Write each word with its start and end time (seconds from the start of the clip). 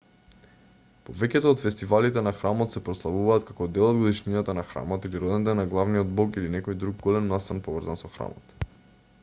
повеќето 1.07 1.49
од 1.55 1.59
фестивалите 1.65 2.23
на 2.27 2.33
храмот 2.37 2.77
се 2.77 2.81
прославуваат 2.87 3.45
како 3.49 3.67
дел 3.75 3.85
од 3.89 3.99
годишнината 3.99 4.55
на 4.59 4.63
храмот 4.71 5.05
или 5.11 5.21
роденден 5.25 5.61
на 5.63 5.65
главниот 5.75 6.17
бог 6.21 6.41
или 6.43 6.53
некој 6.57 6.79
друг 6.85 7.01
голем 7.07 7.29
настан 7.35 7.61
поврзан 7.69 8.01
со 8.05 8.11
храмот 8.17 8.57